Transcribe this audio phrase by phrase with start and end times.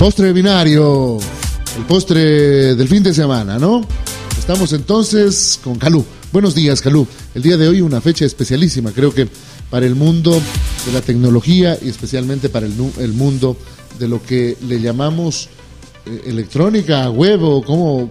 [0.00, 1.18] postre binario,
[1.76, 3.86] el postre del fin de semana, ¿no?
[4.38, 6.06] Estamos entonces con Calú.
[6.32, 7.06] Buenos días, Calú.
[7.34, 9.28] El día de hoy una fecha especialísima, creo que
[9.68, 10.40] para el mundo
[10.86, 13.58] de la tecnología y especialmente para el, el mundo
[13.98, 15.50] de lo que le llamamos
[16.26, 18.10] electrónica, web o como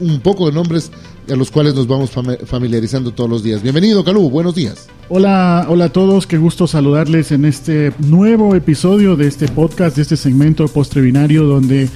[0.00, 0.90] un poco de nombres
[1.30, 2.10] a los cuales nos vamos
[2.46, 3.62] familiarizando todos los días.
[3.62, 4.88] Bienvenido, Calú, buenos días.
[5.08, 10.02] Hola, hola a todos, qué gusto saludarles en este nuevo episodio de este podcast, de
[10.02, 11.88] este segmento postrebinario donde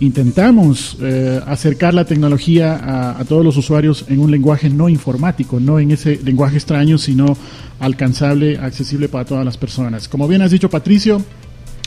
[0.00, 5.78] intentamos eh, acercar la tecnología a, todos los usuarios en un lenguaje no informático, no
[5.78, 7.36] en ese lenguaje extraño, sino
[7.78, 10.08] alcanzable, accesible para todas las personas.
[10.08, 11.22] Como bien has dicho Patricio,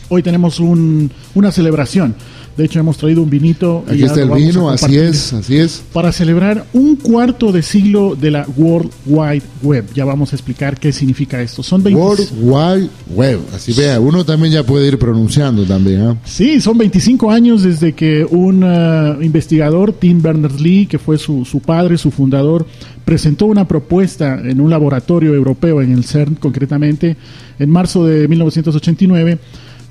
[0.09, 2.16] hoy tenemos un, una celebración.
[2.55, 3.84] De hecho, hemos traído un vinito.
[3.88, 5.81] Aquí está el vino, así es, así es.
[5.91, 9.85] Para celebrar un cuarto de siglo de la World Wide Web.
[9.95, 11.63] Ya vamos a explicar qué significa esto.
[11.63, 11.99] Son 20...
[11.99, 16.11] World Wide Web, así vea, uno también ya puede ir pronunciando también.
[16.11, 16.16] ¿eh?
[16.25, 21.59] Sí, son 25 años desde que un uh, investigador, Tim Berners-Lee, que fue su, su
[21.59, 22.67] padre, su fundador,
[23.03, 27.17] presentó una propuesta en un laboratorio europeo, en el CERN concretamente,
[27.58, 29.39] en marzo de 1989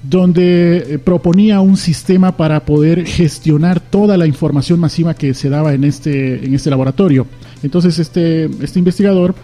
[0.03, 5.75] donde eh, proponía un sistema para poder gestionar toda la información masiva que se daba
[5.75, 7.27] en este, en este laboratorio.
[7.62, 9.34] Entonces este, este investigador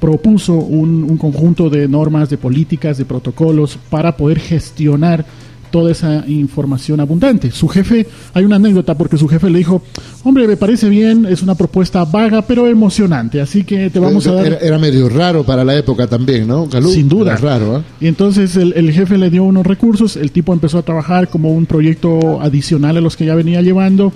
[0.00, 5.24] propuso un, un conjunto de normas, de políticas, de protocolos para poder gestionar
[5.70, 7.50] toda esa información abundante.
[7.50, 9.82] Su jefe, hay una anécdota porque su jefe le dijo,
[10.24, 14.32] hombre, me parece bien, es una propuesta vaga pero emocionante, así que te vamos a
[14.32, 14.58] dar...
[14.60, 16.68] Era, medio raro para la época también, ¿no?
[16.88, 17.36] Sin duda.
[17.36, 17.82] raro, ¿eh?
[18.00, 21.52] Y entonces el, el, jefe le dio unos recursos, el tipo empezó a trabajar como
[21.52, 24.12] un proyecto adicional a los que ya venía llevando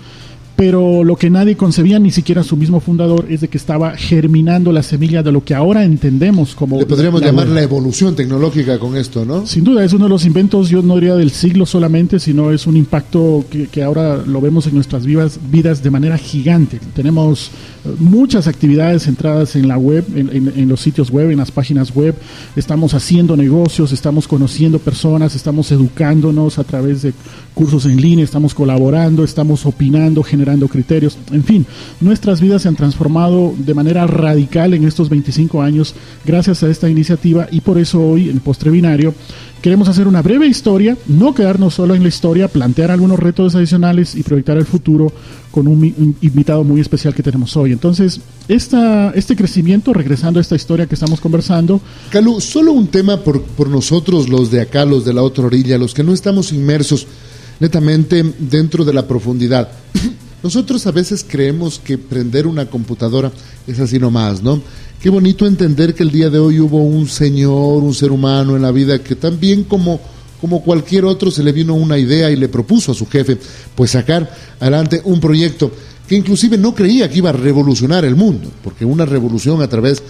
[0.64, 4.70] pero lo que nadie concebía, ni siquiera su mismo fundador, es de que estaba germinando
[4.70, 6.78] la semilla de lo que ahora entendemos como...
[6.78, 9.44] Le podríamos llamar la evolución tecnológica con esto, ¿no?
[9.44, 12.68] Sin duda, es uno de los inventos, yo no diría del siglo solamente, sino es
[12.68, 16.78] un impacto que, que ahora lo vemos en nuestras vidas, vidas de manera gigante.
[16.94, 17.50] Tenemos
[17.84, 21.50] eh, muchas actividades centradas en la web, en, en, en los sitios web, en las
[21.50, 22.14] páginas web,
[22.54, 27.14] estamos haciendo negocios, estamos conociendo personas, estamos educándonos a través de
[27.52, 31.18] cursos en línea, estamos colaborando, estamos opinando, generando criterios.
[31.30, 31.66] En fin,
[32.00, 36.88] nuestras vidas se han transformado de manera radical en estos 25 años gracias a esta
[36.88, 39.14] iniciativa y por eso hoy en Postre Binario
[39.62, 44.16] queremos hacer una breve historia, no quedarnos solo en la historia, plantear algunos retos adicionales
[44.16, 45.12] y proyectar el futuro
[45.52, 47.70] con un, invitado muy especial que tenemos hoy.
[47.72, 51.80] Entonces, esta, este crecimiento, regresando a esta historia que estamos conversando.
[52.10, 55.78] Calu, solo un tema por, por nosotros, los de acá, los de la otra orilla,
[55.78, 57.06] los que no estamos inmersos
[57.60, 59.68] netamente dentro de la profundidad.
[60.42, 63.30] Nosotros a veces creemos que prender una computadora
[63.66, 64.60] es así nomás, ¿no?
[65.00, 68.62] Qué bonito entender que el día de hoy hubo un señor, un ser humano en
[68.62, 70.00] la vida que también como,
[70.40, 73.38] como cualquier otro se le vino una idea y le propuso a su jefe
[73.74, 75.70] pues sacar adelante un proyecto
[76.08, 80.02] que inclusive no creía que iba a revolucionar el mundo, porque una revolución a través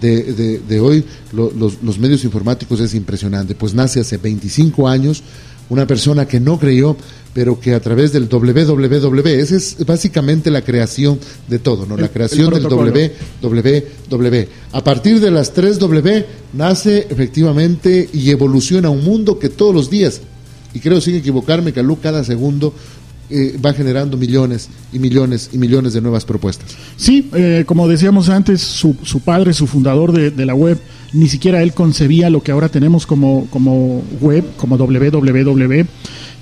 [0.00, 5.22] de, de, hoy los, los medios informáticos es impresionante, pues nace hace 25 años
[5.70, 6.96] una persona que no creyó,
[7.34, 11.96] pero que a través del www, esa es básicamente la creación de todo, ¿no?
[11.96, 14.48] La creación del www.
[14.72, 19.90] A partir de las tres W nace efectivamente y evoluciona un mundo que todos los
[19.90, 20.20] días,
[20.74, 22.74] y creo sin equivocarme, Calú, cada segundo
[23.30, 26.70] eh, va generando millones y millones y millones de nuevas propuestas.
[26.96, 30.78] Sí, eh, como decíamos antes, su, su padre, su fundador de, de, la web,
[31.12, 35.86] ni siquiera él concebía lo que ahora tenemos como, como web, como www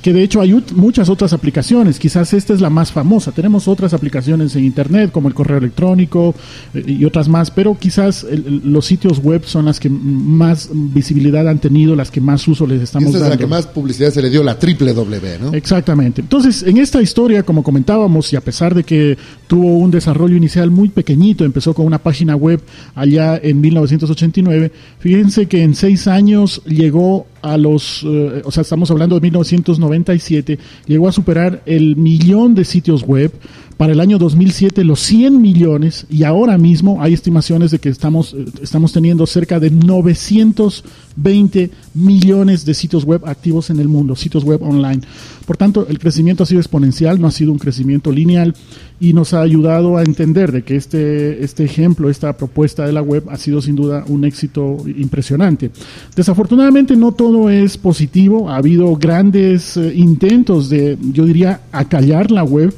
[0.07, 3.93] que de hecho hay muchas otras aplicaciones, quizás esta es la más famosa, tenemos otras
[3.93, 6.33] aplicaciones en Internet como el correo electrónico
[6.75, 11.49] eh, y otras más, pero quizás el, los sitios web son las que más visibilidad
[11.49, 13.35] han tenido, las que más uso les estamos Esta dando.
[13.35, 15.53] es la que más publicidad se le dio, la triple W, ¿no?
[15.53, 16.21] Exactamente.
[16.21, 19.19] Entonces, en esta historia, como comentábamos, y a pesar de que
[19.49, 22.63] tuvo un desarrollo inicial muy pequeñito, empezó con una página web
[22.95, 24.71] allá en 1989,
[25.01, 30.59] fíjense que en seis años llegó a los, eh, o sea, estamos hablando de 1997,
[30.87, 33.33] llegó a superar el millón de sitios web,
[33.77, 38.33] para el año 2007 los 100 millones y ahora mismo hay estimaciones de que estamos,
[38.33, 44.45] eh, estamos teniendo cerca de 920 millones de sitios web activos en el mundo, sitios
[44.45, 45.03] web online.
[45.47, 48.55] Por tanto, el crecimiento ha sido exponencial, no ha sido un crecimiento lineal
[48.99, 53.03] y nos ha ayudado a entender de que este, este ejemplo, esta propuesta de la
[53.03, 55.71] web ha sido sin duda un éxito impresionante.
[56.17, 62.43] Desafortunadamente no todo es positivo, ha habido grandes eh, intentos de, yo diría, acallar la
[62.43, 62.75] web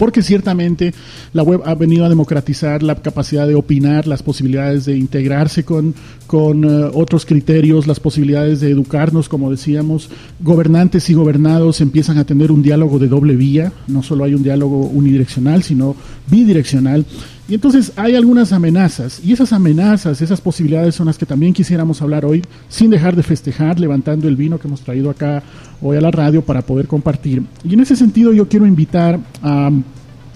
[0.00, 0.94] porque ciertamente
[1.34, 5.94] la web ha venido a democratizar la capacidad de opinar, las posibilidades de integrarse con,
[6.26, 10.08] con eh, otros criterios, las posibilidades de educarnos, como decíamos,
[10.40, 14.42] gobernantes y gobernados empiezan a tener un diálogo de doble vía, no solo hay un
[14.42, 15.94] diálogo unidireccional, sino
[16.30, 17.04] bidireccional.
[17.50, 22.00] Y entonces hay algunas amenazas, y esas amenazas, esas posibilidades son las que también quisiéramos
[22.00, 25.42] hablar hoy, sin dejar de festejar, levantando el vino que hemos traído acá
[25.82, 27.42] hoy a la radio para poder compartir.
[27.64, 29.68] Y en ese sentido yo quiero invitar a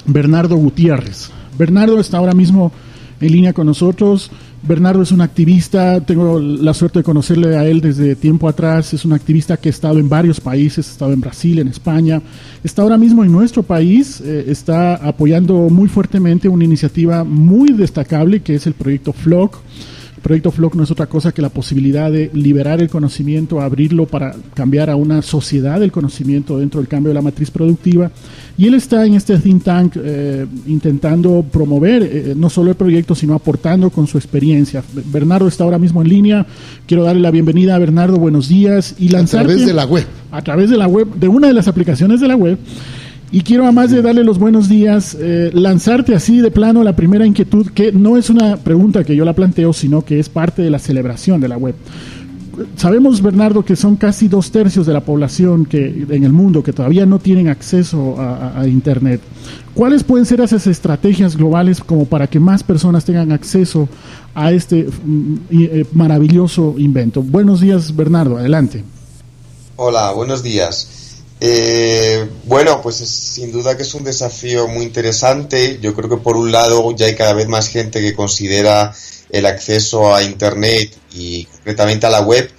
[0.06, 1.31] Bernardo Gutiérrez.
[1.56, 2.72] Bernardo está ahora mismo
[3.20, 4.32] en línea con nosotros.
[4.66, 9.05] Bernardo es un activista, tengo la suerte de conocerle a él desde tiempo atrás, es
[9.05, 12.22] un activista que ha estado en varios países, ha estado en Brasil, en España,
[12.62, 18.40] está ahora mismo en nuestro país, eh, está apoyando muy fuertemente una iniciativa muy destacable
[18.40, 19.58] que es el proyecto FLOC
[20.25, 24.35] proyecto Flock no es otra cosa que la posibilidad de liberar el conocimiento, abrirlo para
[24.55, 28.11] cambiar a una sociedad del conocimiento dentro del cambio de la matriz productiva.
[28.56, 33.15] Y él está en este think tank eh, intentando promover eh, no solo el proyecto,
[33.15, 34.82] sino aportando con su experiencia.
[35.12, 36.47] Bernardo está ahora mismo en línea.
[36.87, 38.17] Quiero darle la bienvenida a Bernardo.
[38.17, 38.94] Buenos días.
[38.99, 40.06] Y lanzarte, a través de la web.
[40.31, 42.59] A través de la web, de una de las aplicaciones de la web.
[43.35, 47.27] Y quiero, además de darle los buenos días, eh, lanzarte así de plano la primera
[47.27, 50.71] inquietud, que no es una pregunta que yo la planteo, sino que es parte de
[50.71, 51.75] la celebración de la web.
[52.77, 56.73] Sabemos, Bernardo, que son casi dos tercios de la población que, en el mundo que
[56.73, 59.21] todavía no tienen acceso a, Internet.
[59.75, 63.89] ¿Cuáles pueden ser esas estrategias globales como para que más personas tengan acceso
[64.37, 67.21] a este mm, eh, maravilloso invento?
[67.21, 68.37] Buenos días, Bernardo.
[68.37, 68.85] Adelante.
[69.75, 71.04] Hola, buenos días.
[71.46, 75.79] Eh, bueno, pues sin duda que es un desafío muy interesante.
[75.79, 78.94] Yo creo que por un lado ya hay cada vez más gente que considera
[79.29, 82.50] el acceso a Internet y concretamente a la web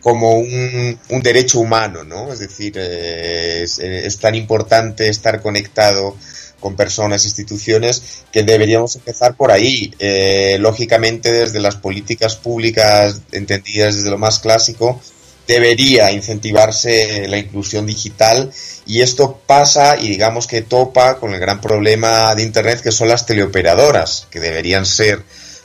[0.00, 2.32] como un, derecho humano, ¿no?
[2.32, 6.16] Es decir, eh, es, tan importante estar conectado
[6.58, 9.94] con personas, instituciones, que deberíamos empezar por ahí.
[10.00, 15.00] Eh, lógicamente, desde las políticas públicas entendidas desde lo más clásico,
[15.46, 18.52] debería incentivarse la inclusión digital
[18.86, 23.08] y esto pasa y digamos que topa con el gran problema de Internet que son
[23.08, 25.22] las teleoperadoras, que deberían ser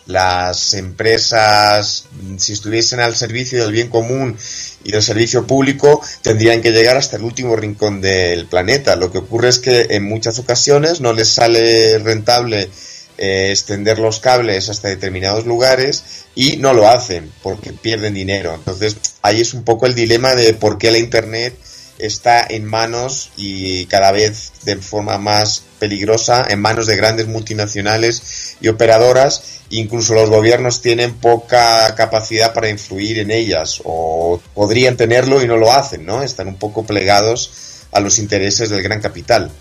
[0.07, 2.05] las empresas,
[2.37, 4.37] si estuviesen al servicio del bien común
[4.83, 8.95] y del servicio público, tendrían que llegar hasta el último rincón del planeta.
[8.95, 12.69] Lo que ocurre es que en muchas ocasiones no les sale rentable
[13.17, 18.53] eh, extender los cables hasta determinados lugares y no lo hacen porque pierden dinero.
[18.53, 21.57] Entonces ahí es un poco el dilema de por qué la Internet
[21.99, 28.55] está en manos y cada vez de forma más peligrosa en manos de grandes multinacionales
[28.61, 29.61] y operadoras.
[29.69, 35.57] Incluso los gobiernos tienen poca capacidad para influir en ellas o podrían tenerlo y no
[35.57, 36.23] lo hacen, ¿no?
[36.23, 37.51] Están un poco plegados
[37.91, 39.51] a los intereses del gran capital.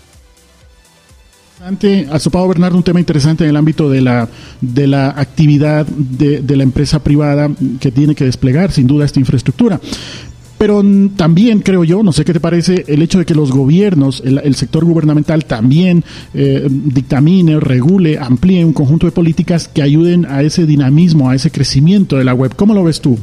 [2.11, 4.29] Ha sopado Bernardo un tema interesante en el ámbito de la,
[4.61, 7.49] de la actividad de, de la empresa privada
[7.79, 9.79] que tiene que desplegar sin duda esta infraestructura.
[10.57, 10.83] Pero
[11.15, 14.55] también creo yo, no sé qué te parece, el hecho de que los gobiernos, el,
[14.55, 20.65] sector gubernamental también eh, dictamine, regule, amplíe un conjunto de políticas que ayuden a ese
[20.65, 22.55] dinamismo, a ese crecimiento de la web.
[22.55, 23.19] ¿Cómo lo ves tú?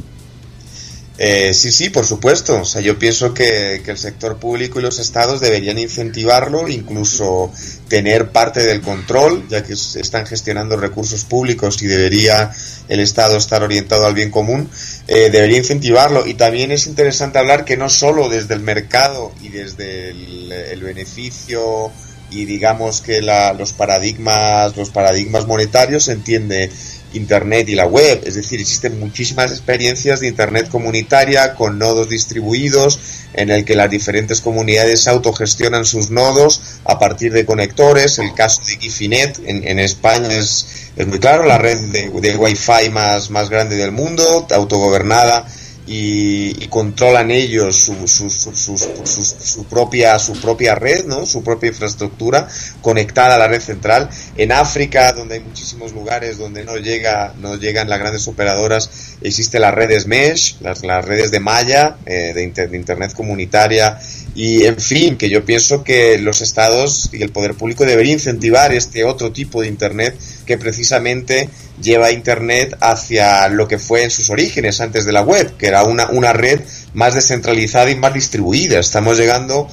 [1.17, 2.61] Eh, sí, sí, por supuesto.
[2.61, 7.51] O sea, yo pienso que, el sector público y los estados deberían incentivarlo, incluso
[7.87, 12.51] tener parte del control, ya que están gestionando recursos públicos y debería
[12.89, 14.69] el Estado estar orientado al bien común,
[15.07, 16.25] eh, debería incentivarlo.
[16.25, 21.91] Y también es interesante hablar que no solo desde el mercado y desde el, beneficio
[22.29, 26.69] y digamos que los paradigmas los paradigmas monetarios se entiende
[27.15, 28.21] Internet y la web.
[28.25, 32.99] Es decir, existen muchísimas experiencias de Internet comunitaria con nodos distribuidos
[33.33, 38.19] en el que las diferentes comunidades autogestionan sus nodos a partir de conectores.
[38.19, 42.89] El caso de Gifinet en, España es, es, muy claro, la red de, de Wi-Fi
[42.89, 45.45] más grande del mundo, autogobernada
[45.87, 52.47] y, controlan ellos su, su, su, su, propia su propia red no su propia infraestructura
[52.81, 54.09] conectada a la red central.
[54.35, 59.59] En África donde hay muchísimos lugares donde no llega no llegan las grandes operadoras existe
[59.59, 63.99] las redes mesh las, las redes de malla eh, de, de internet comunitaria
[64.35, 68.73] y en fin, que yo pienso que los estados y el poder público deberían incentivar
[68.73, 71.49] este otro tipo de Internet que precisamente
[71.81, 75.83] lleva Internet hacia lo que fue en sus orígenes antes de la web, que era
[75.83, 76.59] una, una red
[76.93, 78.77] más descentralizada y más distribuida.
[78.77, 79.69] Estamos llegando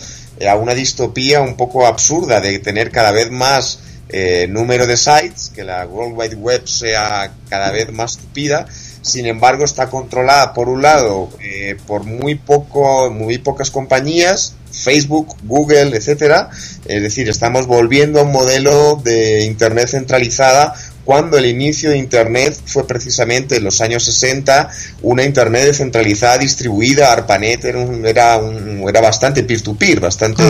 [0.49, 5.50] a una distopía un poco absurda de tener cada vez más eh, número de sites,
[5.54, 8.66] que la World Wide Web sea cada vez más tupida.
[9.02, 15.37] Sin embargo, está controlada por un lado eh, por muy poco, muy pocas compañías, Facebook,
[15.42, 16.50] Google, etcétera.
[16.87, 22.56] Es decir, estamos volviendo a un modelo de Internet centralizada cuando el inicio de Internet
[22.64, 24.71] fue precisamente en los años 60
[25.02, 28.40] una Internet descentralizada, distribuida, ARPANET era, era,
[28.88, 30.44] era bastante peer-to-peer, bastante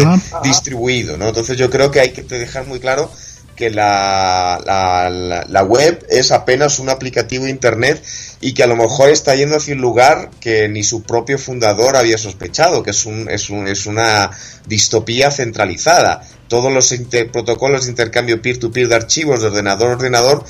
[0.45, 1.29] distribuido, ¿no?
[1.29, 3.11] Entonces yo creo que hay que dejar muy claro
[3.57, 8.03] que la, la, web es apenas un aplicativo de Internet
[8.41, 11.97] y que a lo mejor está yendo hacia un lugar que ni su propio fundador
[11.97, 14.31] había sospechado, que es, un, es, un, es una
[14.67, 16.27] distopía centralizada.
[16.49, 16.93] Todos los
[17.33, 20.45] protocolos de intercambio peer-to-peer de archivos de ordenador a ordenador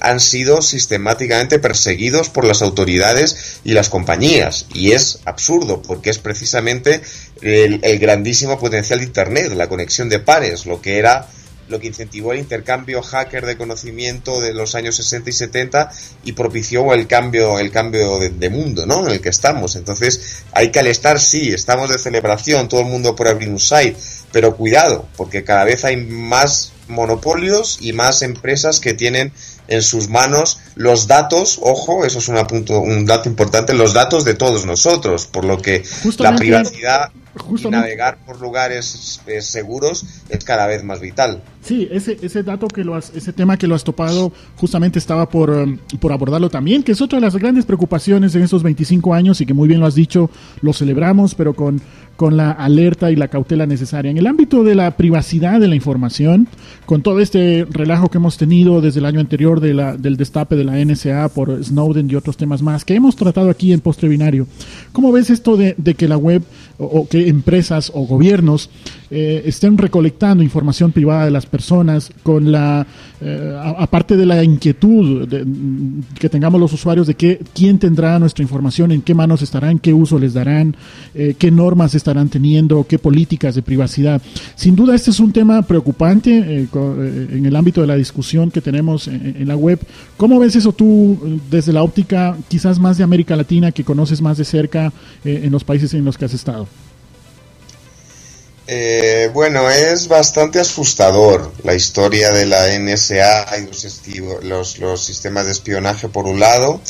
[0.00, 4.66] han sido sistemáticamente perseguidos por las autoridades y las compañías.
[4.72, 7.00] Y es absurdo, porque es precisamente
[7.42, 11.26] el grandísimo potencial de Internet, la conexión de pares, lo que era
[11.68, 15.90] lo que incentivó el intercambio hacker de conocimiento de los años 60 y 70
[16.24, 19.06] y propició el cambio, el cambio de, mundo, ¿no?
[19.06, 19.76] En el que estamos.
[19.76, 23.96] Entonces, hay que alestar, sí, estamos de celebración, todo el mundo por abrir un site,
[24.32, 29.32] pero cuidado, porque cada vez hay más monopolios y más empresas que tienen
[29.68, 34.24] en sus manos los datos, ojo, eso es un, punto, un dato importante, los datos
[34.24, 35.84] de todos nosotros, por lo que
[36.18, 37.10] la privacidad
[37.56, 41.42] y navegar por lugares eh, seguros es cada vez más vital.
[41.60, 45.28] Sí, ese, ese dato que lo has, ese tema que lo has topado, justamente estaba
[45.28, 49.12] por, um, por abordarlo también, que es otra de las grandes preocupaciones en estos 25
[49.12, 50.30] años y que muy bien lo has dicho,
[50.62, 51.80] lo celebramos, pero con,
[52.18, 54.10] con la alerta y la cautela necesaria.
[54.10, 56.48] En el ámbito de la privacidad de la información,
[56.84, 60.56] con todo este relajo que hemos tenido desde el año anterior de la, del destape
[60.56, 64.08] de la NSA por Snowden y otros temas más que hemos tratado aquí en Postre
[64.08, 64.48] Binario,
[64.90, 66.42] ¿cómo ves esto de, que la web
[66.78, 68.70] o, que empresas o gobiernos
[69.10, 72.86] eh, estén recolectando información privada de las personas con la,
[73.20, 75.28] eh, aparte de la inquietud
[76.18, 79.80] que tengamos los usuarios de que, quién tendrá nuestra información, en qué manos estará, en
[79.80, 80.76] qué uso les darán,
[81.14, 84.22] eh, qué normas estarán teniendo, qué políticas de privacidad.
[84.54, 88.60] Sin duda este es un tema preocupante eh, en el ámbito de la discusión que
[88.60, 89.80] tenemos en, la web.
[90.16, 94.36] ¿Cómo ves eso tú desde la óptica quizás más de América Latina que conoces más
[94.36, 94.92] de cerca
[95.24, 96.68] en los países en los que has estado?
[99.32, 103.46] Bueno, es bastante asustador la historia de la NSA
[104.06, 106.80] y los, los, sistemas de espionaje por un lado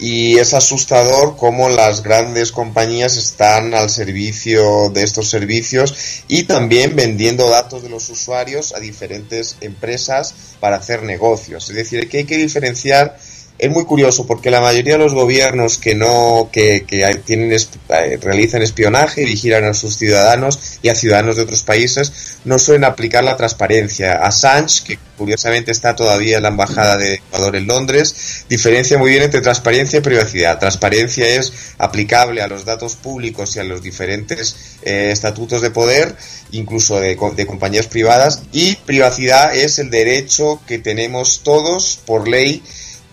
[0.00, 6.96] y es asustador cómo las grandes compañías están al servicio de estos servicios y también
[6.96, 11.68] vendiendo datos de los usuarios a diferentes empresas para hacer negocios.
[11.68, 13.18] Es decir, que hay que diferenciar
[13.60, 18.18] es muy curioso porque la mayoría de los gobiernos que no que, que tienen eh,
[18.22, 22.84] realizan espionaje y vigilan a sus ciudadanos y a ciudadanos de otros países no suelen
[22.84, 24.14] aplicar la transparencia.
[24.14, 29.24] Assange, que curiosamente está todavía en la embajada de Ecuador en Londres, diferencia muy bien
[29.24, 30.58] entre transparencia y privacidad.
[30.58, 36.16] Transparencia es aplicable a los datos públicos y a los diferentes eh, estatutos de poder,
[36.52, 42.62] incluso de, de compañías privadas, y privacidad es el derecho que tenemos todos por ley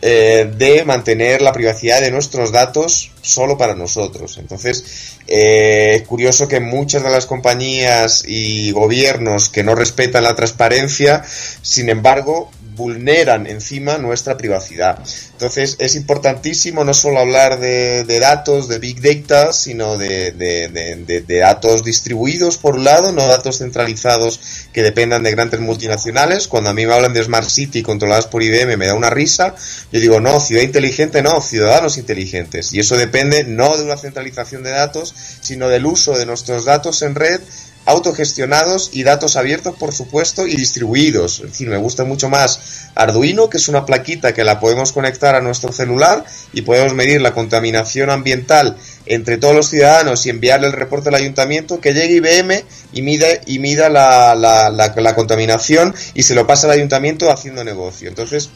[0.02, 4.38] eh, de mantener la privacidad de nuestros datos solo para nosotros.
[4.38, 10.36] Entonces, eh, es curioso que muchas de las compañías y gobiernos que no respetan la
[10.36, 11.24] transparencia,
[11.62, 15.00] sin embargo, vulneran encima nuestra privacidad.
[15.32, 21.84] Entonces es importantísimo no solo hablar de, datos, de big data, sino de, de, datos
[21.84, 24.40] distribuidos por un lado, no datos centralizados
[24.72, 26.48] que dependan de grandes multinacionales.
[26.48, 29.56] Cuando a mí me hablan de Smart City controladas por IBM me da una risa.
[29.92, 32.74] Yo digo, no, ciudad inteligente, no, ciudadanos inteligentes.
[32.74, 37.02] Y eso depende no de una centralización de datos, sino del uso de nuestros datos
[37.02, 37.42] en red
[37.88, 41.40] autogestionados y datos abiertos, por supuesto, y distribuidos.
[41.40, 45.36] Es decir, me gusta mucho más Arduino, que es una plaquita que la podemos conectar
[45.36, 48.76] a nuestro celular y podemos medir la contaminación ambiental
[49.06, 53.28] entre todos los ciudadanos y enviarle el reporte al ayuntamiento, que llegue IBM y mida,
[53.46, 58.10] y mida la, la, la, contaminación y se lo pasa al ayuntamiento haciendo negocio.
[58.10, 58.50] Entonces,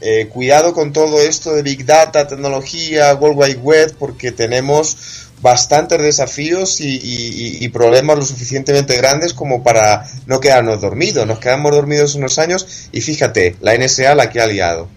[0.00, 6.00] eh, cuidado con todo esto de Big Data, tecnología, World Wide Web, porque tenemos bastantes
[6.00, 11.26] desafíos y, problemas lo suficientemente grandes como para no quedarnos dormidos.
[11.26, 14.88] Nos quedamos dormidos unos años y fíjate, la NSA la que ha liado.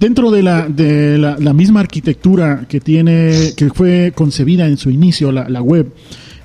[0.00, 5.32] Dentro de la, de la, misma arquitectura que tiene, que fue concebida en su inicio,
[5.32, 5.92] la, la web,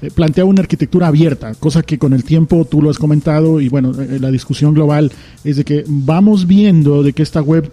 [0.10, 3.91] plantea una arquitectura abierta, cosa que con el tiempo tú lo has comentado y bueno,
[4.01, 5.12] eh, la discusión global
[5.43, 7.72] es de que vamos viendo de que esta web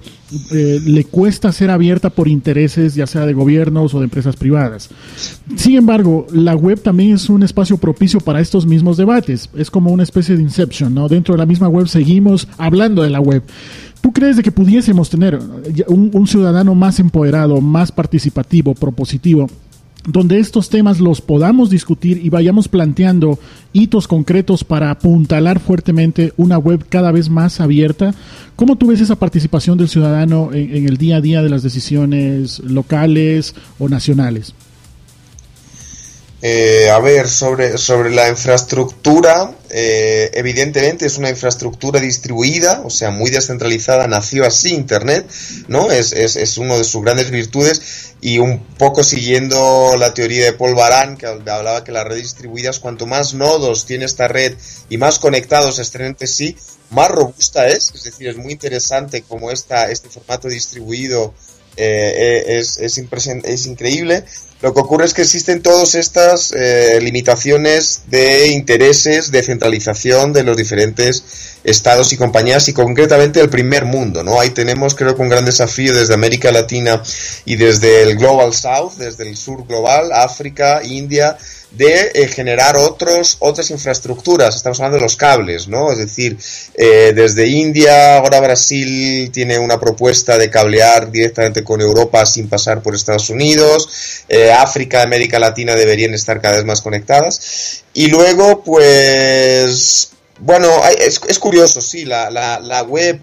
[0.51, 4.91] le cuesta ser abierta por intereses ya sea de gobiernos o de empresas privadas.
[5.57, 9.49] Sin embargo, la web también es un espacio propicio para estos mismos debates.
[9.57, 11.09] Es como una especie de inception, ¿no?
[11.09, 13.43] Dentro de la misma web seguimos hablando de la web.
[14.01, 15.39] ¿Tú crees de que pudiésemos tener
[15.89, 19.49] un, ciudadano más empoderado, más participativo, propositivo,
[20.07, 23.39] donde estos temas los podamos discutir y vayamos planteando
[23.73, 28.15] hitos concretos para apuntalar fuertemente una web cada vez más abierta.
[28.57, 32.61] ¿Cómo tú ves esa participación del ciudadano en el día a día de las decisiones
[32.61, 34.55] locales o nacionales?
[36.41, 43.11] Eh, a ver, sobre, sobre la infraestructura, eh, evidentemente es una infraestructura distribuida, o sea,
[43.11, 45.29] muy descentralizada, nació así Internet,
[45.67, 45.91] ¿no?
[45.91, 50.53] Es, es, es uno de sus grandes virtudes y un poco siguiendo la teoría de
[50.53, 54.57] Paul Baran, que hablaba que las redes distribuidas, cuanto más nodos tiene esta red
[54.89, 56.57] y más conectados estén entre sí,
[56.91, 61.35] más robusta es, es decir, es muy interesante como esta, este formato distribuido
[61.77, 64.25] eh, es, es, es increíble
[64.61, 70.43] lo que ocurre es que existen todas estas eh, limitaciones de intereses, de centralización de
[70.43, 71.23] los diferentes
[71.63, 74.41] estados y compañías y concretamente el primer mundo, ¿no?
[74.41, 77.03] Ahí tenemos creo que un gran desafío desde América Latina
[77.45, 81.39] y desde el Global South, desde el sur global, África, India,
[81.71, 84.57] de eh, generar otros, otras infraestructuras.
[84.57, 85.93] Estamos hablando de los cables, ¿no?
[85.93, 86.39] Es decir,
[86.75, 92.83] eh, desde India, ahora Brasil tiene una propuesta de cablear directamente con Europa sin pasar
[92.83, 94.25] por Estados Unidos.
[94.29, 97.83] Eh, África, América Latina deberían estar cada vez más conectadas.
[97.93, 103.21] Y luego, pues, bueno, es, es, curioso, sí, la, la, la web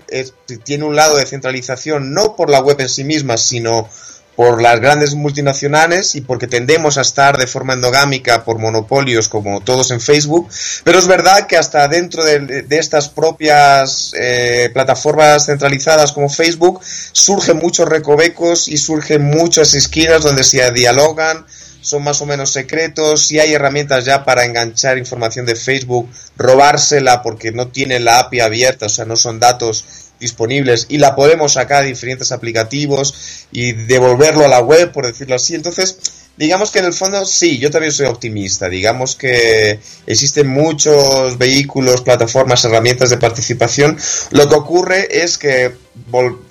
[0.63, 3.89] tiene un lado de centralización, no por la web en sí misma, sino
[4.35, 9.61] por las grandes multinacionales y porque tendemos a estar de forma endogámica por monopolios como
[9.61, 10.49] todos en Facebook,
[10.83, 17.57] pero es verdad que hasta dentro de, estas propias eh, plataformas centralizadas como Facebook surgen
[17.57, 21.45] muchos recovecos y surgen muchas esquinas donde se dialogan,
[21.81, 27.21] son más o menos secretos, si hay herramientas ya para enganchar información de Facebook, robársela
[27.21, 29.85] porque no tiene la API abierta, o sea, no son datos
[30.25, 35.35] disponibles y la podemos sacar de diferentes aplicativos y devolverlo a la web, por decirlo
[35.35, 35.55] así.
[35.55, 35.97] Entonces,
[36.37, 38.69] digamos que en el fondo sí, yo también soy optimista.
[38.69, 43.97] Digamos que existen muchos vehículos, plataformas, herramientas de participación.
[44.31, 45.75] Lo que ocurre es que,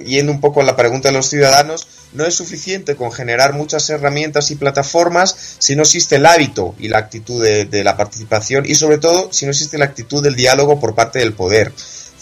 [0.04, 3.90] yendo un poco a la pregunta de los ciudadanos, no es suficiente con generar muchas
[3.90, 8.64] herramientas y plataformas si no existe el hábito y la actitud de, de la participación
[8.66, 11.72] y sobre todo si no existe la actitud del diálogo por parte del poder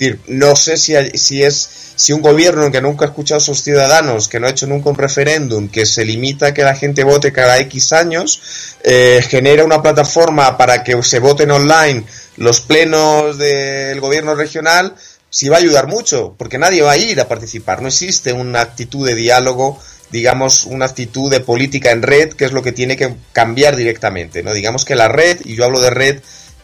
[0.03, 3.63] decir, no sé si, si es si un gobierno que nunca ha escuchado a sus
[3.63, 7.05] ciudadanos, que no ha hecho nunca un referéndum, que se limita a que la gente
[7.05, 8.41] vote cada X años,
[8.83, 12.05] eh, genera una plataforma para que se voten online
[12.37, 14.95] los plenos del gobierno regional,
[15.31, 17.83] si va a ayudar mucho, porque nadie va a ir a participar.
[17.83, 19.79] No existe una actitud de diálogo
[20.11, 24.43] digamos, una actitud de política en red, que es lo que tiene que cambiar directamente,
[24.43, 24.53] ¿no?
[24.53, 26.21] Digamos que la red, y yo hablo de red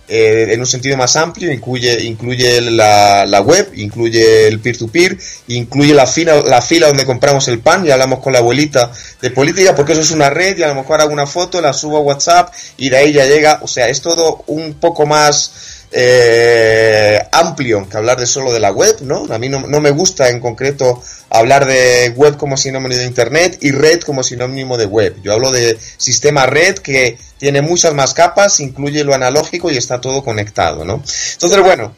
[0.09, 5.19] eh, en un sentido más amplio, incluye, incluye la, la web, incluye el peer-to-peer,
[5.49, 8.91] incluye la fila, la fila donde compramos el pan, y hablamos con la abuelita
[9.21, 11.73] de política, porque eso es una red, y a lo mejor hago una foto, la
[11.73, 15.78] subo a WhatsApp, y de ahí ya llega, o sea, es todo un poco más
[15.91, 19.27] eh, amplio que hablar de solo de la web, ¿no?
[19.31, 23.59] A mí no, no me gusta en concreto hablar de web como sinónimo de Internet
[23.61, 25.17] y red como sinónimo de web.
[25.23, 30.01] Yo hablo de sistema red que tiene muchas más capas, incluye lo analógico y está
[30.01, 31.03] todo conectado, ¿no?
[31.35, 31.95] Entonces, bueno,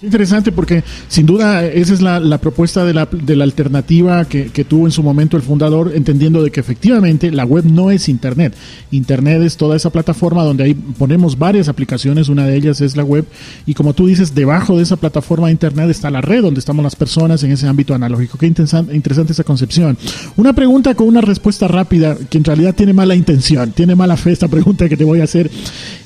[0.00, 5.02] Interesante porque sin duda esa es la, propuesta de la, alternativa que, tuvo en su
[5.02, 8.54] momento el fundador, entendiendo de que efectivamente la web no es Internet.
[8.92, 13.02] Internet es toda esa plataforma donde ahí ponemos varias aplicaciones, una de ellas es la
[13.02, 13.24] web,
[13.66, 16.84] y como tú dices, debajo de esa plataforma de Internet está la red donde estamos
[16.84, 18.38] las personas en ese ámbito analógico.
[18.38, 19.98] Qué interesante, interesante esa concepción.
[20.36, 24.30] Una pregunta con una respuesta rápida, que en realidad tiene mala intención, tiene mala fe
[24.30, 25.50] esta pregunta que te voy a hacer.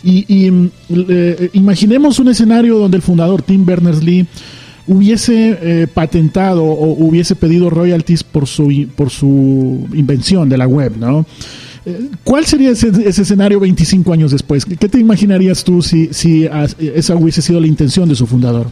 [0.03, 0.71] Y, mm,
[1.09, 4.27] eh, imaginemos un escenario donde el fundador Tim Berners-Lee
[4.87, 10.95] hubiese eh, patentado o hubiese pedido royalties por su, por su invención de la web,
[10.99, 11.25] ¿no?
[11.85, 14.65] Eh, ¿Cuál sería ese, escenario 25 años después?
[14.65, 18.69] ¿Qué te imaginarías tú si, si esa hubiese sido la intención de su fundador?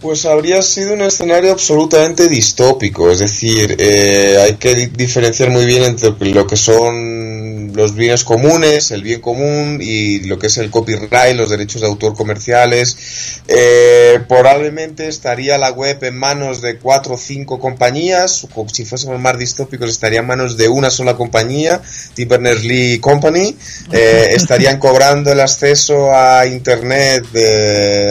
[0.00, 5.82] Pues habría sido un escenario absolutamente distópico, es decir, eh, hay que diferenciar muy bien
[5.82, 10.70] entre lo que son los bienes comunes, el bien común y lo que es el
[10.70, 13.40] copyright, los derechos de autor comerciales.
[13.48, 19.20] Eh, probablemente estaría la web en manos de cuatro o cinco compañías, o si fuésemos
[19.20, 21.80] más distópicos estaría en manos de una sola compañía,
[22.14, 23.56] Tim Berners-Lee Company,
[23.92, 27.24] eh, estarían cobrando el acceso a Internet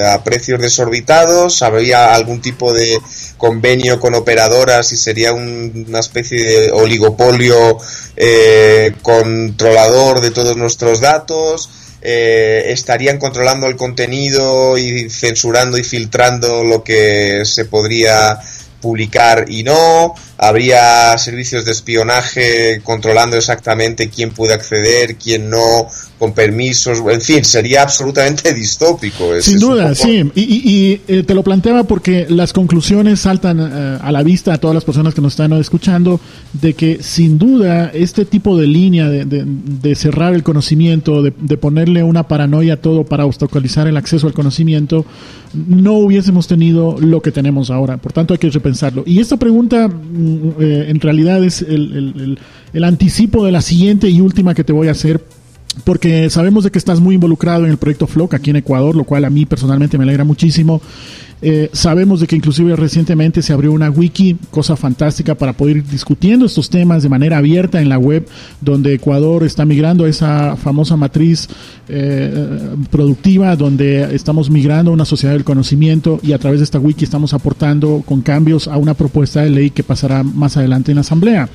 [0.06, 3.00] a precios desorbitados, habría algún tipo de
[3.38, 7.78] convenio con operadoras y sería una especie de oligopolio
[8.16, 11.70] eh, controlador de todos nuestros datos.
[12.02, 18.40] Eh, estarían controlando el contenido y censurando y filtrando lo que se podría
[18.82, 25.88] publicar y no, habría servicios de espionaje controlando exactamente quién puede acceder, quién no,
[26.20, 29.40] con permisos, en fin, sería absolutamente distópico.
[29.42, 34.24] Sin duda, sí, y, eh, te lo planteaba porque las conclusiones saltan eh, a la
[34.24, 36.20] vista a todas las personas que nos están escuchando
[36.54, 41.58] de que sin duda este tipo de línea de, de, cerrar el conocimiento, de, de,
[41.58, 45.06] ponerle una paranoia a todo para obstaculizar el acceso al conocimiento,
[45.54, 47.98] no hubiésemos tenido lo que tenemos ahora.
[47.98, 49.04] Por tanto, hay que repensarlo.
[49.06, 49.90] Y esta pregunta
[50.60, 52.40] eh, en realidad es el,
[52.74, 55.22] el anticipo de la siguiente y última que te voy a hacer
[55.84, 59.04] porque sabemos de que estás muy involucrado en el proyecto FLOC aquí en Ecuador, lo
[59.04, 60.82] cual a mí personalmente me alegra muchísimo.
[61.42, 65.88] Eh, sabemos de que inclusive recientemente se abrió una wiki, cosa fantástica para poder ir
[65.88, 68.28] discutiendo estos temas de manera abierta en la web,
[68.60, 71.48] donde Ecuador está migrando a esa famosa matriz
[71.90, 76.80] eh, productiva, donde estamos migrando a una sociedad del conocimiento y a través de esta
[76.80, 80.96] wiki estamos aportando con cambios a una propuesta de ley que pasará más adelante en
[80.96, 81.50] la Asamblea.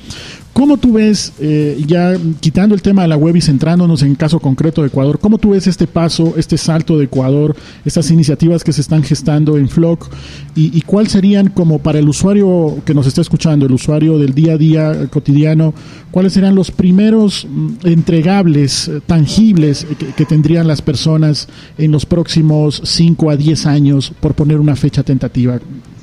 [0.53, 4.39] ¿Cómo tú ves, eh, ya quitando el tema de la web y centrándonos en caso
[4.39, 8.71] concreto de Ecuador, cómo tú ves este paso, este salto de Ecuador, estas iniciativas que
[8.71, 10.11] se están gestando en Flock
[10.55, 14.53] y, cuáles serían como para el usuario que nos está escuchando, el usuario del día
[14.53, 15.73] a día cotidiano,
[16.11, 21.47] cuáles serían los primeros mm, entregables eh, tangibles que, tendrían las personas
[21.79, 25.59] en los próximos 5 a 10 años, por poner una fecha tentativa?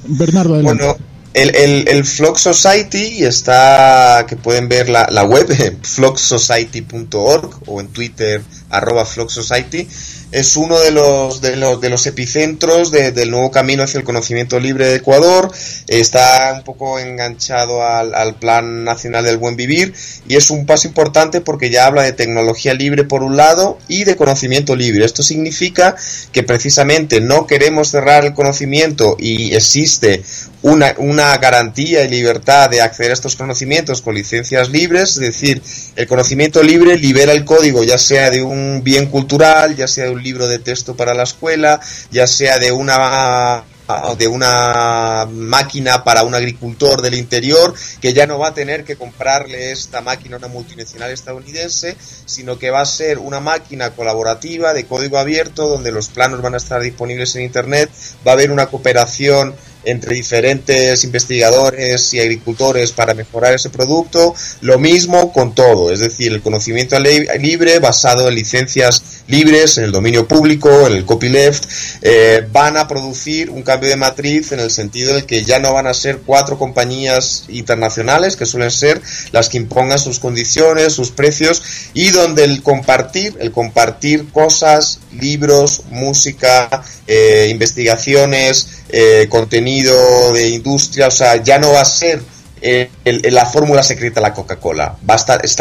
[0.09, 0.85] Bernardo, adelante.
[1.33, 5.47] El, el, el Society está, que pueden ver la, la web,
[5.83, 9.87] flocksociety.org o en Twitter, arroba Society
[10.33, 14.61] es uno de los, de los, de los epicentros del nuevo camino hacia el conocimiento
[14.61, 15.51] libre de Ecuador.
[15.89, 19.93] Está un poco enganchado al, Plan Nacional del Buen Vivir
[20.29, 24.05] y es un paso importante porque ya habla de tecnología libre por un lado y
[24.05, 25.05] de conocimiento libre.
[25.05, 25.97] Esto significa
[26.33, 30.23] que precisamente no queremos cerrar el conocimiento y existe
[30.63, 35.63] una, una garantía y libertad de acceder a estos conocimientos con licencias libres, es decir,
[35.97, 40.11] el conocimiento libre libera el código ya sea de un bien cultural, ya sea de
[40.11, 41.81] un libro de texto para la escuela,
[42.11, 43.65] ya sea de una
[44.19, 48.97] de una máquina para un agricultor del interior que ya no va a tener que
[48.97, 54.73] comprarle esta máquina a una multinacional estadounidense, sino que va a ser una máquina colaborativa
[54.75, 57.91] de código abierto donde los planos van a estar disponibles en Internet,
[58.27, 59.55] va a haber una cooperación
[59.85, 64.35] entre diferentes investigadores y agricultores para mejorar ese producto.
[64.61, 69.93] Lo mismo con todo, es decir, el conocimiento libre basado en licencias libres, en el
[69.93, 71.65] dominio público, en el copyleft,
[72.03, 75.73] eh, van a producir un cambio de matriz en el sentido de que ya no
[75.73, 79.01] van a ser cuatro compañías internacionales que suelen ser
[79.33, 81.63] las que impongan sus condiciones, sus precios
[81.95, 91.09] y donde el compartir, el compartir cosas, libros, música, eh, investigaciones, eh, contenido de industria,
[91.09, 92.21] o sea, ya no va a ser
[92.63, 94.97] eh, la fórmula secreta de la Coca-Cola.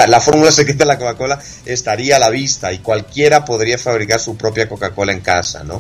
[0.08, 4.36] La fórmula secreta de la Coca-Cola estaría a la vista y cualquiera podría fabricar su
[4.36, 5.78] propia Coca-Cola en casa, ¿no?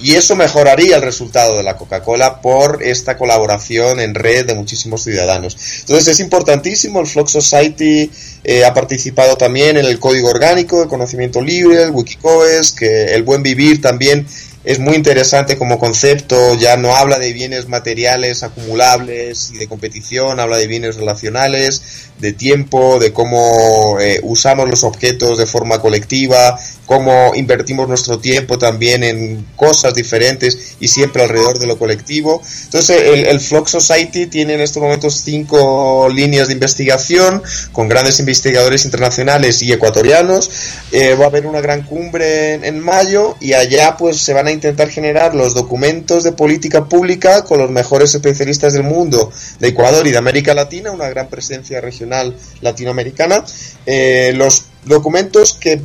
[0.00, 5.04] Y eso mejoraría el resultado de la Coca-Cola por esta colaboración en red de muchísimos
[5.04, 5.56] ciudadanos.
[5.80, 8.10] Entonces es importantísimo, el Flock Society
[8.44, 13.22] eh, ha participado también en el Código Orgánico de Conocimiento Libre, el Wikicoes, que el
[13.22, 14.26] Buen Vivir también
[14.66, 20.40] es muy interesante como concepto, ya no habla de bienes materiales acumulables y de competición,
[20.40, 26.58] habla de bienes relacionales, de tiempo, de cómo eh, usamos los objetos de forma colectiva,
[26.84, 32.42] cómo invertimos nuestro tiempo también en cosas diferentes y siempre alrededor de lo colectivo.
[32.64, 38.18] Entonces, el, el Flock Society tiene en estos momentos cinco líneas de investigación con grandes
[38.18, 40.50] investigadores internacionales y ecuatorianos.
[40.90, 44.46] Eh, va a haber una gran cumbre en, en mayo y allá pues se van
[44.46, 49.68] a intentar generar los documentos de política pública con los mejores especialistas del mundo, de
[49.68, 53.44] Ecuador y de América Latina, una gran presencia regional latinoamericana.
[53.86, 55.80] Eh, los documentos que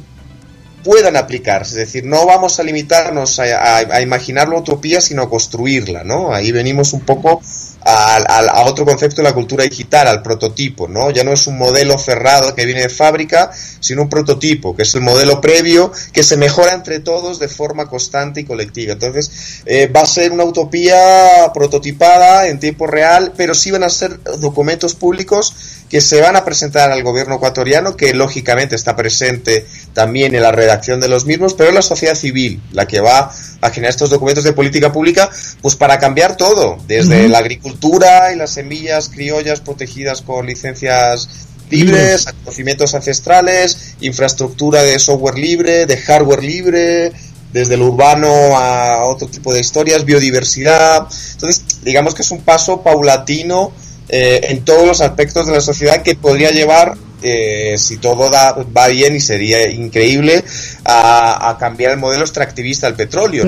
[0.84, 1.72] puedan aplicarse.
[1.72, 6.34] Es decir, no vamos a limitarnos a, a, imaginar la utopía, sino a construirla, ¿no?
[6.34, 7.42] Ahí venimos un poco
[7.84, 11.10] a, a, otro concepto de la cultura digital, al prototipo, ¿no?
[11.12, 14.96] Ya no es un modelo cerrado que viene de fábrica, sino un prototipo, que es
[14.96, 18.94] el modelo previo que se mejora entre todos de forma constante y colectiva.
[18.94, 23.90] Entonces, eh, va a ser una utopía prototipada en tiempo real, pero sí van a
[23.90, 25.54] ser documentos públicos
[25.92, 30.54] que se van a presentar al gobierno ecuatoriano, que lógicamente está presente también en la
[30.54, 34.10] redacción de los mismos, pero es la sociedad civil la que va a generar estos
[34.10, 35.30] documentos de política pública,
[35.62, 41.28] pues para cambiar todo, desde la agricultura y las semillas criollas protegidas con licencias
[41.70, 47.12] libres, conocimientos ancestrales, infraestructura de software libre, de hardware libre,
[47.52, 51.06] desde lo urbano a otro tipo de historias, biodiversidad.
[51.34, 53.74] Entonces, digamos que es un paso paulatino
[54.14, 58.88] eh, en todos los aspectos de la sociedad que podría llevar, eh, si todo va
[58.90, 60.44] bien y sería increíble,
[60.84, 63.44] a, cambiar el modelo extractivista del petróleo.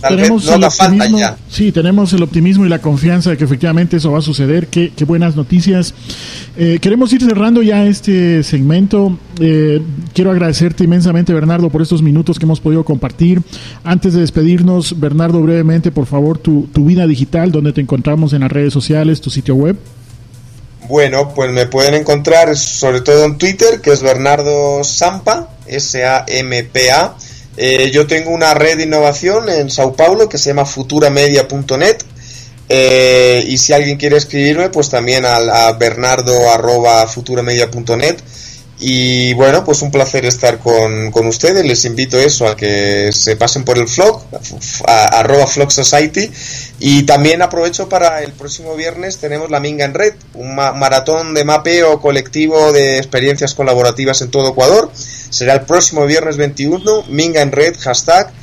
[0.00, 0.70] Tenemos, ¿no?
[0.70, 1.36] falta ya.
[1.50, 4.68] Sí, tenemos el optimismo y la confianza de que efectivamente eso va a suceder.
[4.68, 5.94] Qué, qué buenas noticias.
[6.56, 9.18] Eh, queremos ir cerrando ya este segmento.
[9.34, 13.42] quiero agradecerte inmensamente, Bernardo, por estos minutos que hemos podido compartir.
[13.82, 18.42] Antes de despedirnos, Bernardo, brevemente, por favor, tu, tu vida digital, donde te encontramos en
[18.42, 19.76] las redes sociales, tu sitio web.
[20.86, 27.16] Bueno, pues me pueden encontrar sobre todo en Twitter, que es Bernardo Sampa, S-A-M-P-A.
[27.56, 31.96] Eh, yo tengo una red de innovación en Sao Paulo que se llama futuramedia.net.
[32.68, 38.16] Eh, y si alguien quiere escribirme, pues también a, a bernardo.futuramedia.net.
[38.86, 41.64] Y bueno, pues un placer estar con, con, ustedes.
[41.64, 44.22] Les invito eso a que se pasen por el vlog,
[44.86, 46.30] arroba Vlog Society.
[46.80, 51.44] Y también aprovecho para el próximo viernes tenemos la Minga en Red, un maratón de
[51.44, 54.92] mapeo colectivo de experiencias colaborativas en todo Ecuador.
[54.94, 58.34] Será el próximo viernes 21, Minga en Red, hashtag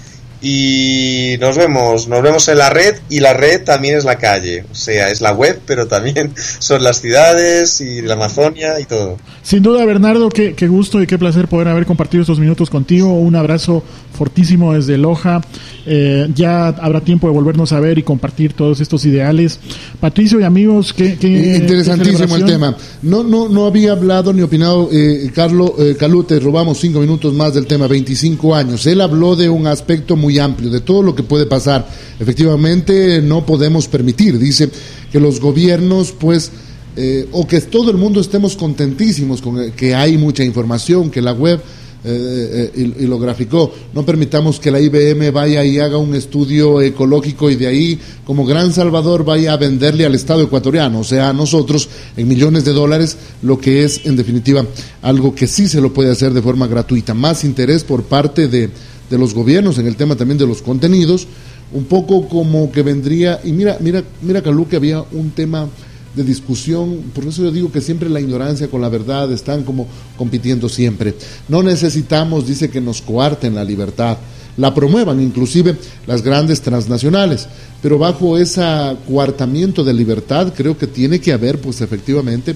[0.42, 4.66] y nos vemos, nos vemos en la red y la red también es la calle,
[4.72, 9.18] o sea, es la web, pero también son las ciudades y la Amazonia y todo.
[9.44, 13.14] Sin duda, Bernardo, qué, qué gusto y qué placer poder haber compartido estos minutos contigo.
[13.14, 15.42] Un abrazo fortísimo desde Loja.
[15.86, 19.60] Eh, ya habrá tiempo de volvernos a ver y compartir todos estos ideales.
[20.00, 22.76] Patricio y amigos, qué, qué interesantísimo el tema.
[23.02, 27.54] No, no, no había hablado ni opinado, eh, Carlos eh, Calute, robamos cinco minutos más
[27.54, 28.86] del tema, 25 años.
[28.86, 31.88] Él habló de un aspecto muy amplio, de todo lo que puede pasar.
[32.20, 34.70] Efectivamente, no podemos permitir, dice,
[35.12, 36.52] que los gobiernos, pues,
[36.96, 41.34] eh, o que todo el mundo estemos contentísimos con que hay mucha información, que la
[41.34, 41.62] web
[42.04, 43.72] eh, eh, y, lo graficó.
[43.94, 48.44] No permitamos que la IBM vaya y haga un estudio ecológico y de ahí, como
[48.44, 52.74] gran salvador, vaya a venderle al Estado ecuatoriano, o sea, a nosotros, en millones de
[52.74, 54.66] dólares, lo que es, en definitiva,
[55.04, 57.14] algo que sí se lo puede hacer de forma gratuita.
[57.14, 58.70] Más interés por parte de,
[59.10, 61.28] de los gobiernos en el tema también de los contenidos,
[61.72, 65.70] un poco como que vendría, y mira, mira, mira, Calú, que había un tema
[66.16, 69.88] de discusión, por eso yo digo que siempre la ignorancia con la verdad están como
[70.18, 71.16] compitiendo siempre.
[71.48, 74.18] No necesitamos, dice, que nos coarten la libertad,
[74.58, 75.76] la promuevan inclusive
[76.08, 77.48] las grandes transnacionales,
[77.82, 78.62] pero bajo ese
[79.08, 82.56] coartamiento de libertad creo que tiene que haber, pues efectivamente, eh,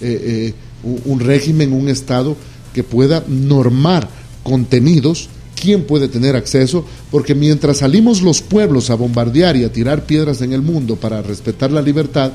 [0.00, 0.54] eh,
[1.04, 2.36] un régimen, un Estado
[2.72, 4.08] que pueda normar
[4.42, 5.28] contenidos.
[5.60, 10.42] Quién puede tener acceso, porque mientras salimos los pueblos a bombardear y a tirar piedras
[10.42, 12.32] en el mundo para respetar la libertad,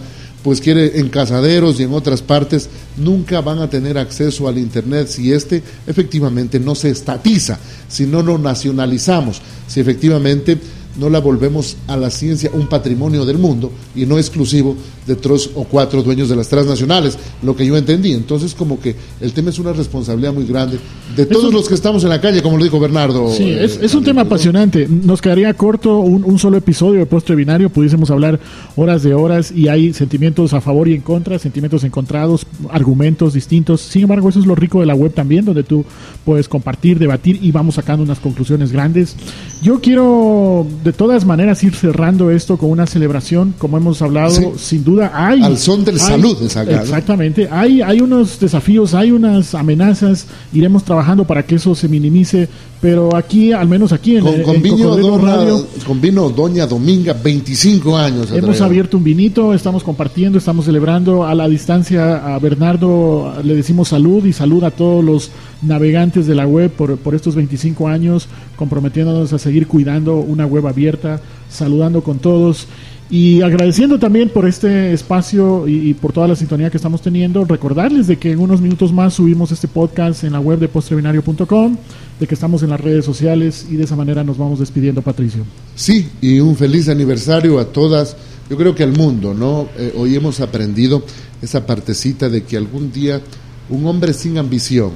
[0.48, 5.10] pues quiere en casaderos y en otras partes nunca van a tener acceso al Internet
[5.10, 10.58] si este efectivamente no se estatiza, si no lo nacionalizamos, si efectivamente
[10.98, 15.50] no la volvemos a la ciencia un patrimonio del mundo y no exclusivo de tres
[15.56, 18.14] o cuatro dueños de las transnacionales, lo que yo entendí.
[18.14, 20.80] Entonces, como que el tema es una responsabilidad muy grande
[21.16, 23.32] de todos los que estamos en la calle, como lo dijo Bernardo.
[23.32, 24.88] Sí, es, eh, un tema apasionante.
[24.88, 28.40] Nos quedaría corto un, solo episodio de postre binario, pudiésemos hablar
[28.76, 33.82] horas de horas y hay sentimientos a favor y en contra, sentimientos encontrados, argumentos distintos.
[33.82, 35.86] Sin embargo, eso es lo rico de la web también, donde tú
[36.26, 39.16] puedes compartir, debatir y vamos sacando unas conclusiones grandes.
[39.62, 44.86] Yo quiero de todas maneras ir cerrando esto con una celebración, como hemos hablado, sin
[44.86, 45.44] duda hay...
[45.44, 47.50] Al son del salud, Exactamente.
[47.52, 52.48] Hay, hay unos desafíos, hay unas amenazas, iremos trabajando para que eso se minimice,
[52.80, 57.98] pero aquí, al menos aquí en, con, con vino, Radio, con vino Doña Dominga, 25
[57.98, 58.32] años.
[58.32, 63.90] Hemos abierto un vinito, estamos compartiendo, estamos celebrando a la distancia a Bernardo, le decimos
[63.90, 65.32] salud y salud a todos los
[65.64, 70.68] navegantes de la web por, por estos 25 años, comprometiéndonos a seguir cuidando una web
[70.68, 72.68] abierta, saludando con todos.
[73.10, 78.06] Y agradeciendo también por este espacio y, por toda la sintonía que estamos teniendo, recordarles
[78.08, 81.78] de que en unos minutos más subimos este podcast en la web de postrebinario.com,
[82.20, 85.46] de que estamos en las redes sociales y de esa manera nos vamos despidiendo, Patricio.
[85.74, 88.18] Sí, y un feliz aniversario a todas,
[88.50, 89.70] yo creo que al mundo, ¿no?
[89.78, 91.02] Eh, hoy hemos aprendido
[91.42, 93.22] esa partecita de que algún día
[93.70, 94.92] un hombre sin ambición,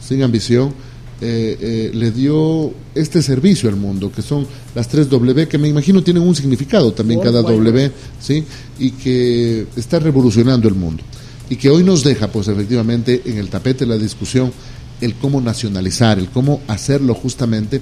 [0.00, 0.74] sin ambición,
[1.20, 5.68] eh, eh, le dio este servicio al mundo, que son las tres W, que me
[5.68, 8.44] imagino tienen un significado también cada W, ¿sí?
[8.78, 11.02] Y que está revolucionando el mundo.
[11.48, 14.52] Y que hoy nos deja, pues efectivamente, en el tapete la discusión,
[15.00, 17.80] el cómo nacionalizar, el cómo hacerlo justamente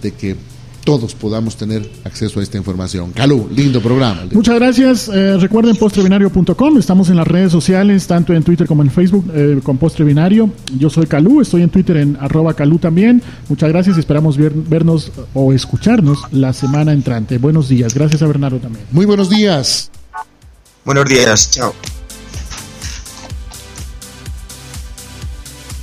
[0.00, 0.36] de que
[0.84, 3.12] todos podamos tener acceso a esta información.
[3.12, 4.22] Calú, lindo programa.
[4.32, 5.08] Muchas gracias.
[5.08, 6.78] Eh, recuerden postrebinario.com.
[6.78, 10.50] Estamos en las redes sociales, tanto en Twitter como en Facebook, eh, con Postrebinario.
[10.78, 13.22] Yo soy Calú, estoy en Twitter en arroba Calú también.
[13.48, 17.38] Muchas gracias y esperamos vernos o escucharnos la semana entrante.
[17.38, 17.94] Buenos días.
[17.94, 18.84] Gracias a Bernardo también.
[18.90, 19.90] Muy buenos días.
[20.84, 21.50] Buenos días.
[21.50, 21.74] Chao.